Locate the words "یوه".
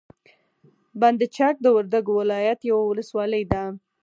2.69-2.83